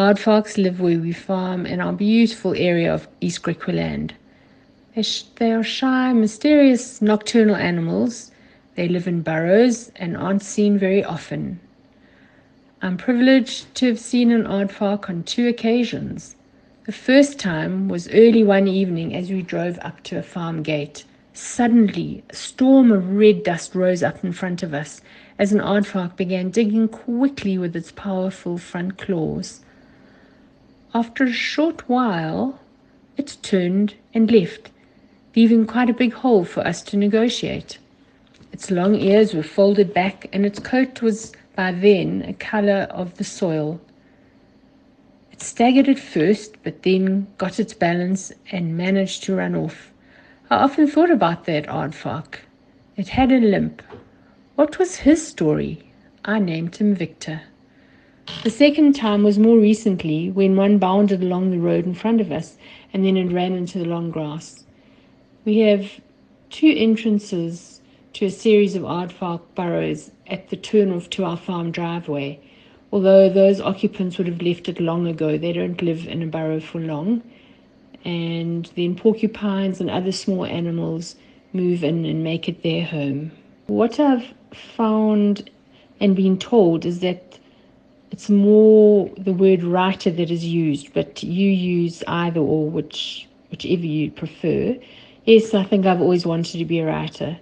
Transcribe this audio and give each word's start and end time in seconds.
Aardvarks 0.00 0.56
live 0.56 0.80
where 0.80 0.98
we 0.98 1.12
farm 1.12 1.66
in 1.66 1.78
our 1.78 1.92
beautiful 1.92 2.54
area 2.54 2.90
of 2.90 3.06
East 3.20 3.42
Griqualand. 3.42 4.12
They, 4.94 5.02
sh- 5.02 5.24
they 5.36 5.52
are 5.52 5.62
shy, 5.62 6.14
mysterious 6.14 7.02
nocturnal 7.02 7.54
animals. 7.54 8.30
They 8.76 8.88
live 8.88 9.06
in 9.06 9.20
burrows 9.20 9.92
and 9.96 10.16
aren't 10.16 10.42
seen 10.42 10.78
very 10.78 11.04
often. 11.04 11.60
I'm 12.80 12.96
privileged 12.96 13.74
to 13.74 13.88
have 13.88 13.98
seen 14.00 14.32
an 14.32 14.44
aardvark 14.44 15.10
on 15.10 15.22
two 15.22 15.48
occasions. 15.48 16.34
The 16.86 16.92
first 16.92 17.38
time 17.38 17.90
was 17.90 18.08
early 18.08 18.42
one 18.42 18.68
evening 18.68 19.14
as 19.14 19.28
we 19.30 19.42
drove 19.42 19.78
up 19.82 20.02
to 20.04 20.18
a 20.18 20.22
farm 20.22 20.62
gate. 20.62 21.04
Suddenly, 21.34 22.24
a 22.30 22.34
storm 22.34 22.90
of 22.90 23.16
red 23.16 23.42
dust 23.42 23.74
rose 23.74 24.02
up 24.02 24.24
in 24.24 24.32
front 24.32 24.62
of 24.62 24.72
us 24.72 25.02
as 25.38 25.52
an 25.52 25.60
aardvark 25.60 26.16
began 26.16 26.48
digging 26.48 26.88
quickly 26.88 27.58
with 27.58 27.76
its 27.76 27.92
powerful 27.92 28.56
front 28.56 28.96
claws. 28.96 29.60
After 30.92 31.22
a 31.22 31.32
short 31.32 31.88
while, 31.88 32.58
it 33.16 33.36
turned 33.42 33.94
and 34.12 34.28
left, 34.28 34.70
leaving 35.36 35.64
quite 35.64 35.88
a 35.88 35.94
big 35.94 36.12
hole 36.12 36.44
for 36.44 36.66
us 36.66 36.82
to 36.82 36.96
negotiate. 36.96 37.78
Its 38.52 38.72
long 38.72 38.96
ears 38.96 39.32
were 39.32 39.44
folded 39.44 39.94
back, 39.94 40.28
and 40.32 40.44
its 40.44 40.58
coat 40.58 41.00
was 41.00 41.32
by 41.54 41.70
then 41.70 42.22
a 42.22 42.32
color 42.32 42.88
of 42.90 43.16
the 43.18 43.24
soil. 43.24 43.80
It 45.30 45.40
staggered 45.40 45.88
at 45.88 46.00
first, 46.00 46.56
but 46.64 46.82
then 46.82 47.28
got 47.38 47.60
its 47.60 47.72
balance 47.72 48.32
and 48.50 48.76
managed 48.76 49.22
to 49.24 49.36
run 49.36 49.54
off. 49.54 49.92
I 50.50 50.56
often 50.56 50.88
thought 50.88 51.10
about 51.12 51.44
that 51.44 51.68
odd 51.68 51.92
aardvark. 51.92 52.40
It 52.96 53.08
had 53.08 53.30
a 53.30 53.38
limp. 53.38 53.80
What 54.56 54.80
was 54.80 54.96
his 54.96 55.24
story? 55.24 55.92
I 56.24 56.40
named 56.40 56.76
him 56.76 56.96
Victor. 56.96 57.42
The 58.42 58.50
second 58.50 58.94
time 58.94 59.22
was 59.22 59.38
more 59.38 59.58
recently 59.58 60.30
when 60.30 60.56
one 60.56 60.78
bounded 60.78 61.22
along 61.22 61.50
the 61.50 61.58
road 61.58 61.84
in 61.84 61.94
front 61.94 62.20
of 62.20 62.32
us 62.32 62.56
and 62.92 63.04
then 63.04 63.16
it 63.16 63.32
ran 63.32 63.52
into 63.52 63.78
the 63.78 63.84
long 63.84 64.10
grass. 64.10 64.64
We 65.44 65.58
have 65.58 66.00
two 66.48 66.72
entrances 66.76 67.80
to 68.14 68.26
a 68.26 68.30
series 68.30 68.74
of 68.74 68.82
aardvark 68.82 69.42
burrows 69.54 70.10
at 70.26 70.48
the 70.48 70.56
turnoff 70.56 71.10
to 71.10 71.24
our 71.24 71.36
farm 71.36 71.70
driveway. 71.70 72.40
Although 72.92 73.28
those 73.28 73.60
occupants 73.60 74.16
would 74.16 74.26
have 74.26 74.42
left 74.42 74.68
it 74.68 74.80
long 74.80 75.06
ago, 75.06 75.36
they 75.36 75.52
don't 75.52 75.82
live 75.82 76.06
in 76.06 76.22
a 76.22 76.26
burrow 76.26 76.60
for 76.60 76.80
long. 76.80 77.22
And 78.04 78.70
then 78.76 78.96
porcupines 78.96 79.80
and 79.80 79.90
other 79.90 80.12
small 80.12 80.46
animals 80.46 81.16
move 81.52 81.84
in 81.84 82.04
and 82.04 82.24
make 82.24 82.48
it 82.48 82.62
their 82.62 82.84
home. 82.84 83.32
What 83.66 84.00
I've 84.00 84.32
found 84.52 85.50
and 86.00 86.16
been 86.16 86.38
told 86.38 86.86
is 86.86 87.00
that 87.00 87.38
it's 88.10 88.28
more 88.28 89.10
the 89.16 89.32
word 89.32 89.62
writer 89.62 90.10
that 90.10 90.30
is 90.30 90.44
used, 90.44 90.92
but 90.92 91.22
you 91.22 91.50
use 91.50 92.02
either 92.06 92.40
or, 92.40 92.68
which 92.68 93.28
whichever 93.50 93.86
you 93.86 94.10
prefer. 94.10 94.76
Yes, 95.24 95.54
I 95.54 95.64
think 95.64 95.86
I've 95.86 96.00
always 96.00 96.26
wanted 96.26 96.58
to 96.58 96.64
be 96.64 96.80
a 96.80 96.86
writer. 96.86 97.38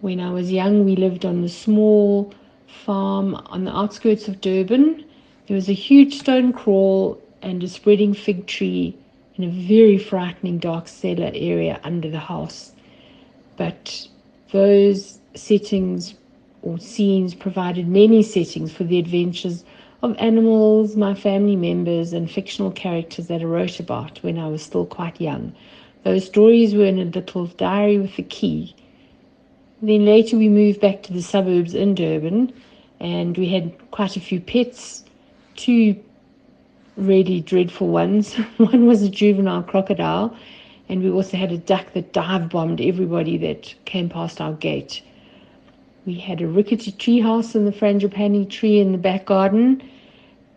When 0.00 0.20
I 0.20 0.30
was 0.30 0.50
young, 0.50 0.84
we 0.84 0.96
lived 0.96 1.24
on 1.24 1.42
a 1.44 1.48
small 1.48 2.32
farm 2.66 3.34
on 3.46 3.64
the 3.64 3.76
outskirts 3.76 4.28
of 4.28 4.40
Durban. 4.40 5.04
There 5.46 5.54
was 5.54 5.68
a 5.68 5.74
huge 5.74 6.18
stone 6.18 6.52
kraal 6.52 7.20
and 7.42 7.62
a 7.62 7.68
spreading 7.68 8.14
fig 8.14 8.46
tree 8.46 8.96
in 9.36 9.44
a 9.44 9.48
very 9.48 9.98
frightening 9.98 10.58
dark 10.58 10.88
cellar 10.88 11.30
area 11.34 11.80
under 11.84 12.10
the 12.10 12.18
house. 12.18 12.72
But 13.56 14.08
those 14.52 15.18
settings 15.34 16.14
or 16.62 16.78
scenes 16.78 17.34
provided 17.34 17.88
many 17.88 18.22
settings 18.22 18.72
for 18.72 18.84
the 18.84 18.98
adventures 18.98 19.64
of 20.02 20.16
animals, 20.18 20.96
my 20.96 21.14
family 21.14 21.56
members, 21.56 22.12
and 22.12 22.30
fictional 22.30 22.70
characters 22.70 23.26
that 23.26 23.42
I 23.42 23.44
wrote 23.44 23.80
about 23.80 24.18
when 24.22 24.38
I 24.38 24.48
was 24.48 24.62
still 24.62 24.86
quite 24.86 25.20
young. 25.20 25.52
Those 26.04 26.24
stories 26.24 26.74
were 26.74 26.86
in 26.86 26.98
a 26.98 27.04
little 27.04 27.46
diary 27.46 27.98
with 27.98 28.18
a 28.18 28.22
key. 28.22 28.74
Then 29.82 30.04
later 30.06 30.38
we 30.38 30.48
moved 30.48 30.80
back 30.80 31.02
to 31.04 31.12
the 31.12 31.22
suburbs 31.22 31.74
in 31.74 31.94
Durban 31.94 32.52
and 33.00 33.36
we 33.36 33.48
had 33.48 33.72
quite 33.90 34.16
a 34.16 34.20
few 34.20 34.40
pets, 34.40 35.04
two 35.56 35.96
really 36.96 37.40
dreadful 37.40 37.88
ones. 37.88 38.34
One 38.58 38.86
was 38.86 39.02
a 39.02 39.08
juvenile 39.08 39.62
crocodile, 39.62 40.36
and 40.88 41.02
we 41.02 41.10
also 41.10 41.36
had 41.36 41.50
a 41.50 41.58
duck 41.58 41.92
that 41.94 42.12
dive 42.12 42.50
bombed 42.50 42.80
everybody 42.80 43.38
that 43.38 43.74
came 43.86 44.08
past 44.08 44.40
our 44.40 44.52
gate. 44.52 45.02
We 46.06 46.14
had 46.14 46.40
a 46.40 46.46
rickety 46.46 46.92
tree 46.92 47.20
house 47.20 47.54
in 47.54 47.66
the 47.66 47.72
frangipani 47.72 48.48
tree 48.48 48.80
in 48.80 48.92
the 48.92 48.98
back 48.98 49.26
garden, 49.26 49.82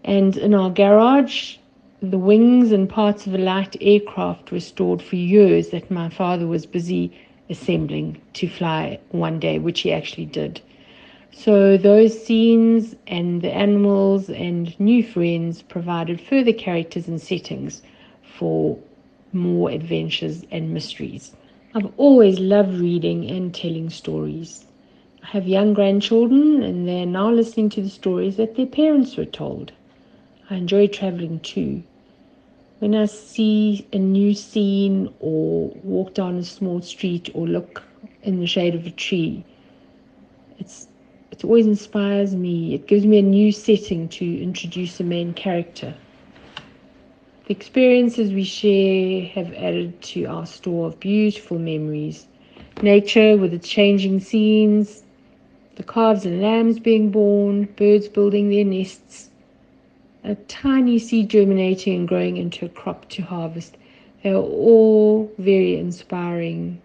and 0.05 0.37
in 0.37 0.53
our 0.53 0.69
garage, 0.69 1.57
the 2.01 2.17
wings 2.17 2.71
and 2.71 2.89
parts 2.89 3.27
of 3.27 3.33
a 3.33 3.37
light 3.37 3.75
aircraft 3.81 4.51
were 4.51 4.59
stored 4.59 5.01
for 5.01 5.15
years 5.15 5.69
that 5.69 5.91
my 5.91 6.09
father 6.09 6.47
was 6.47 6.65
busy 6.65 7.11
assembling 7.49 8.21
to 8.33 8.47
fly 8.47 8.99
one 9.11 9.39
day, 9.39 9.59
which 9.59 9.81
he 9.81 9.91
actually 9.91 10.25
did. 10.25 10.61
So 11.31 11.77
those 11.77 12.25
scenes 12.25 12.95
and 13.07 13.41
the 13.41 13.53
animals 13.53 14.29
and 14.29 14.79
new 14.79 15.03
friends 15.03 15.61
provided 15.61 16.21
further 16.21 16.53
characters 16.53 17.07
and 17.07 17.19
settings 17.19 17.81
for 18.23 18.77
more 19.33 19.71
adventures 19.71 20.45
and 20.51 20.73
mysteries. 20.73 21.35
I've 21.75 21.91
always 21.97 22.39
loved 22.39 22.79
reading 22.79 23.29
and 23.29 23.53
telling 23.53 23.89
stories. 23.89 24.65
Have 25.31 25.47
young 25.47 25.73
grandchildren 25.73 26.61
and 26.61 26.87
they're 26.87 27.07
now 27.07 27.31
listening 27.31 27.69
to 27.69 27.81
the 27.81 27.89
stories 27.89 28.37
that 28.37 28.55
their 28.55 28.67
parents 28.67 29.17
were 29.17 29.25
told. 29.25 29.71
I 30.49 30.57
enjoy 30.57 30.87
traveling 30.87 31.39
too. 31.39 31.81
When 32.77 32.93
I 32.93 33.05
see 33.05 33.87
a 33.91 33.97
new 33.97 34.35
scene 34.35 35.11
or 35.19 35.69
walk 35.83 36.13
down 36.13 36.37
a 36.37 36.43
small 36.43 36.81
street 36.81 37.31
or 37.33 37.47
look 37.47 37.81
in 38.21 38.41
the 38.41 38.45
shade 38.45 38.75
of 38.75 38.85
a 38.85 38.91
tree, 38.91 39.43
it's 40.59 40.87
it 41.31 41.43
always 41.43 41.65
inspires 41.65 42.35
me. 42.35 42.75
It 42.75 42.85
gives 42.85 43.05
me 43.05 43.17
a 43.17 43.23
new 43.23 43.51
setting 43.51 44.09
to 44.09 44.43
introduce 44.43 44.99
a 44.99 45.03
main 45.03 45.33
character. 45.33 45.95
The 47.47 47.53
experiences 47.53 48.31
we 48.31 48.43
share 48.43 49.25
have 49.29 49.51
added 49.53 49.99
to 50.13 50.25
our 50.25 50.45
store 50.45 50.87
of 50.87 50.99
beautiful 50.99 51.57
memories. 51.57 52.27
Nature 52.83 53.35
with 53.35 53.51
its 53.51 53.67
changing 53.67 54.19
scenes, 54.19 55.03
the 55.75 55.83
calves 55.83 56.25
and 56.25 56.41
lambs 56.41 56.79
being 56.79 57.09
born, 57.09 57.65
birds 57.75 58.07
building 58.07 58.49
their 58.49 58.65
nests, 58.65 59.29
a 60.23 60.35
tiny 60.35 60.99
seed 60.99 61.29
germinating 61.29 61.95
and 61.95 62.07
growing 62.07 62.37
into 62.37 62.65
a 62.65 62.69
crop 62.69 63.09
to 63.09 63.21
harvest. 63.21 63.77
They 64.23 64.29
are 64.29 64.35
all 64.35 65.31
very 65.37 65.77
inspiring 65.77 66.81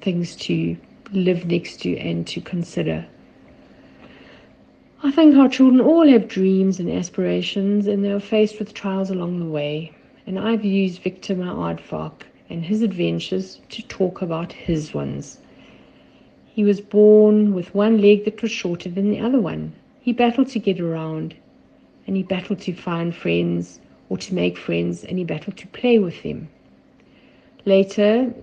things 0.00 0.34
to 0.36 0.76
live 1.12 1.46
next 1.46 1.82
to 1.82 1.96
and 1.98 2.26
to 2.26 2.40
consider. 2.40 3.06
I 5.04 5.10
think 5.10 5.36
our 5.36 5.48
children 5.48 5.80
all 5.80 6.08
have 6.08 6.28
dreams 6.28 6.78
and 6.78 6.90
aspirations, 6.90 7.86
and 7.86 8.04
they 8.04 8.12
are 8.12 8.20
faced 8.20 8.58
with 8.58 8.72
trials 8.72 9.10
along 9.10 9.40
the 9.40 9.46
way. 9.46 9.92
And 10.26 10.38
I've 10.38 10.64
used 10.64 11.02
Victor 11.02 11.34
my 11.34 11.46
aardvark 11.46 12.22
and 12.48 12.64
his 12.64 12.82
adventures 12.82 13.60
to 13.70 13.82
talk 13.82 14.22
about 14.22 14.52
his 14.52 14.94
ones. 14.94 15.38
He 16.54 16.64
was 16.64 16.82
born 16.82 17.54
with 17.54 17.74
one 17.74 18.02
leg 18.02 18.26
that 18.26 18.42
was 18.42 18.50
shorter 18.50 18.90
than 18.90 19.10
the 19.10 19.20
other 19.20 19.40
one. 19.40 19.72
He 20.02 20.12
battled 20.12 20.48
to 20.48 20.58
get 20.58 20.78
around, 20.78 21.34
and 22.06 22.14
he 22.14 22.22
battled 22.22 22.60
to 22.60 22.74
find 22.74 23.14
friends 23.14 23.80
or 24.10 24.18
to 24.18 24.34
make 24.34 24.58
friends, 24.58 25.02
and 25.02 25.16
he 25.16 25.24
battled 25.24 25.56
to 25.56 25.66
play 25.68 25.98
with 25.98 26.22
them. 26.22 26.48
Later, 27.64 28.34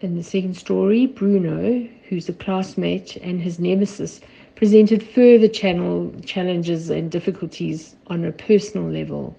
in 0.00 0.16
the 0.16 0.24
second 0.24 0.56
story, 0.56 1.06
Bruno, 1.06 1.86
who's 2.08 2.28
a 2.28 2.32
classmate 2.32 3.16
and 3.22 3.40
his 3.40 3.60
nemesis, 3.60 4.20
presented 4.56 5.04
further 5.04 5.46
channel 5.46 6.12
challenges 6.24 6.90
and 6.90 7.08
difficulties 7.08 7.94
on 8.08 8.24
a 8.24 8.32
personal 8.32 8.90
level. 8.90 9.36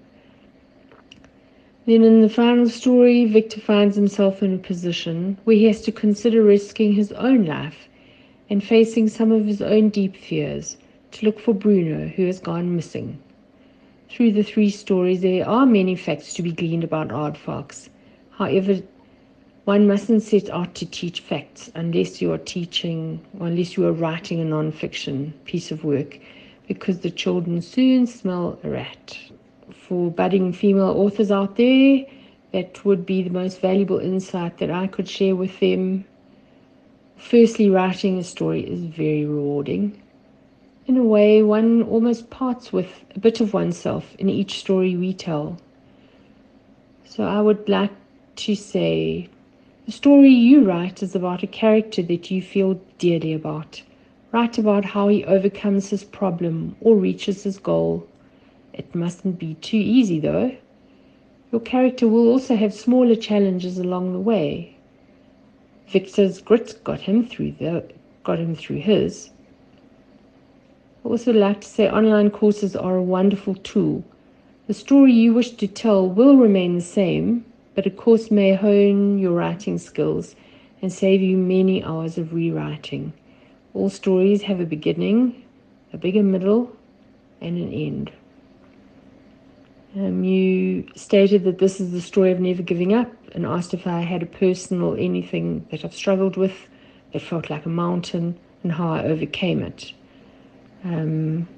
Then, 1.84 2.02
in 2.02 2.22
the 2.22 2.30
final 2.30 2.70
story, 2.70 3.26
Victor 3.26 3.60
finds 3.60 3.94
himself 3.94 4.42
in 4.42 4.54
a 4.54 4.58
position 4.58 5.36
where 5.44 5.56
he 5.56 5.66
has 5.66 5.82
to 5.82 5.92
consider 5.92 6.42
risking 6.42 6.94
his 6.94 7.12
own 7.12 7.44
life 7.44 7.88
and 8.48 8.62
facing 8.62 9.08
some 9.08 9.32
of 9.32 9.46
his 9.46 9.60
own 9.60 9.88
deep 9.88 10.16
fears 10.16 10.76
to 11.12 11.26
look 11.26 11.40
for 11.40 11.54
Bruno, 11.54 12.08
who 12.08 12.26
has 12.26 12.38
gone 12.38 12.76
missing. 12.76 13.18
Through 14.08 14.32
the 14.32 14.42
three 14.42 14.70
stories, 14.70 15.22
there 15.22 15.48
are 15.48 15.66
many 15.66 15.96
facts 15.96 16.34
to 16.34 16.42
be 16.42 16.52
gleaned 16.52 16.84
about 16.84 17.08
aardvarks. 17.08 17.88
However, 18.30 18.80
one 19.64 19.88
mustn't 19.88 20.22
set 20.22 20.48
out 20.50 20.76
to 20.76 20.86
teach 20.86 21.20
facts 21.20 21.72
unless 21.74 22.22
you 22.22 22.32
are 22.32 22.38
teaching 22.38 23.20
or 23.40 23.48
unless 23.48 23.76
you 23.76 23.84
are 23.84 23.92
writing 23.92 24.40
a 24.40 24.44
non-fiction 24.44 25.34
piece 25.44 25.72
of 25.72 25.82
work 25.82 26.20
because 26.68 27.00
the 27.00 27.10
children 27.10 27.60
soon 27.60 28.06
smell 28.06 28.60
a 28.62 28.70
rat. 28.70 29.18
For 29.72 30.10
budding 30.10 30.52
female 30.52 30.90
authors 30.90 31.32
out 31.32 31.56
there, 31.56 32.04
that 32.52 32.84
would 32.84 33.04
be 33.04 33.22
the 33.22 33.30
most 33.30 33.60
valuable 33.60 33.98
insight 33.98 34.58
that 34.58 34.70
I 34.70 34.86
could 34.86 35.08
share 35.08 35.34
with 35.34 35.58
them. 35.58 36.04
Firstly, 37.16 37.68
writing 37.68 38.18
a 38.18 38.24
story 38.24 38.60
is 38.60 38.84
very 38.84 39.24
rewarding. 39.24 40.00
In 40.86 40.96
a 40.96 41.02
way, 41.02 41.42
one 41.42 41.82
almost 41.82 42.30
parts 42.30 42.72
with 42.72 43.04
a 43.14 43.18
bit 43.18 43.40
of 43.40 43.52
oneself 43.52 44.14
in 44.18 44.28
each 44.28 44.58
story 44.60 44.96
we 44.96 45.12
tell. 45.12 45.58
So 47.04 47.24
I 47.24 47.40
would 47.40 47.68
like 47.68 47.90
to 48.36 48.54
say 48.54 49.28
the 49.86 49.92
story 49.92 50.30
you 50.30 50.62
write 50.62 51.02
is 51.02 51.16
about 51.16 51.42
a 51.42 51.46
character 51.48 52.02
that 52.02 52.30
you 52.30 52.42
feel 52.42 52.80
dearly 52.98 53.32
about. 53.32 53.82
Write 54.30 54.58
about 54.58 54.84
how 54.84 55.08
he 55.08 55.24
overcomes 55.24 55.90
his 55.90 56.04
problem 56.04 56.76
or 56.80 56.94
reaches 56.94 57.42
his 57.42 57.58
goal. 57.58 58.06
It 58.72 58.94
mustn't 58.94 59.38
be 59.38 59.54
too 59.54 59.78
easy 59.78 60.20
though. 60.20 60.54
Your 61.50 61.60
character 61.62 62.06
will 62.06 62.28
also 62.28 62.54
have 62.54 62.74
smaller 62.74 63.16
challenges 63.16 63.78
along 63.78 64.12
the 64.12 64.20
way. 64.20 64.75
Victor's 65.88 66.40
grit 66.40 66.80
got 66.82 67.00
him 67.00 67.24
through 67.24 67.52
the 67.52 67.84
got 68.24 68.38
him 68.40 68.56
through 68.56 68.80
his. 68.80 69.30
I 71.04 71.08
also 71.08 71.32
like 71.32 71.60
to 71.60 71.68
say 71.68 71.88
online 71.88 72.30
courses 72.30 72.74
are 72.74 72.96
a 72.96 73.02
wonderful 73.02 73.54
tool. 73.54 74.02
The 74.66 74.74
story 74.74 75.12
you 75.12 75.32
wish 75.32 75.50
to 75.52 75.68
tell 75.68 76.08
will 76.08 76.36
remain 76.36 76.74
the 76.74 76.80
same, 76.80 77.44
but 77.76 77.86
a 77.86 77.90
course 77.90 78.32
may 78.32 78.54
hone 78.54 79.20
your 79.20 79.32
writing 79.32 79.78
skills 79.78 80.34
and 80.82 80.92
save 80.92 81.22
you 81.22 81.36
many 81.36 81.84
hours 81.84 82.18
of 82.18 82.34
rewriting. 82.34 83.12
All 83.72 83.88
stories 83.88 84.42
have 84.42 84.58
a 84.58 84.66
beginning, 84.66 85.40
a 85.92 85.96
bigger 85.96 86.24
middle, 86.24 86.74
and 87.40 87.56
an 87.58 87.72
end. 87.72 88.10
Um, 89.96 90.24
you 90.24 90.86
stated 90.94 91.44
that 91.44 91.56
this 91.56 91.80
is 91.80 91.90
the 91.90 92.02
story 92.02 92.30
of 92.30 92.38
never 92.38 92.62
giving 92.62 92.92
up 92.92 93.10
and 93.32 93.46
asked 93.46 93.72
if 93.72 93.86
I 93.86 94.00
had 94.00 94.22
a 94.22 94.26
personal 94.26 94.94
anything 94.94 95.66
that 95.70 95.86
I've 95.86 95.94
struggled 95.94 96.36
with 96.36 96.68
that 97.14 97.22
felt 97.22 97.48
like 97.48 97.64
a 97.64 97.70
mountain 97.70 98.38
and 98.62 98.72
how 98.72 98.92
I 98.92 99.04
overcame 99.04 99.62
it. 99.62 99.94
Um, 100.84 101.48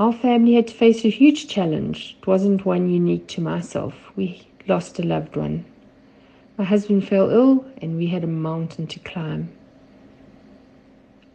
our 0.00 0.12
family 0.12 0.54
had 0.54 0.66
to 0.66 0.74
face 0.74 1.04
a 1.04 1.10
huge 1.10 1.46
challenge. 1.46 2.16
It 2.20 2.26
wasn't 2.26 2.64
one 2.64 2.90
unique 2.90 3.28
to 3.28 3.40
myself. 3.40 3.94
We 4.16 4.44
lost 4.66 4.98
a 4.98 5.02
loved 5.04 5.36
one. 5.36 5.64
My 6.56 6.64
husband 6.64 7.06
fell 7.06 7.30
ill, 7.30 7.64
and 7.80 7.96
we 7.96 8.08
had 8.08 8.24
a 8.24 8.28
mountain 8.28 8.88
to 8.88 8.98
climb. 8.98 9.48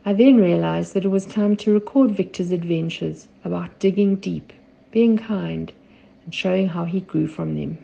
I 0.05 0.11
then 0.11 0.35
realized 0.35 0.95
that 0.95 1.05
it 1.05 1.09
was 1.09 1.25
time 1.25 1.55
to 1.57 1.73
record 1.73 2.11
Victor's 2.11 2.51
adventures 2.51 3.29
about 3.45 3.79
digging 3.79 4.17
deep, 4.17 4.51
being 4.91 5.17
kind, 5.17 5.71
and 6.25 6.33
showing 6.33 6.67
how 6.69 6.85
he 6.85 7.01
grew 7.01 7.27
from 7.27 7.55
them. 7.55 7.77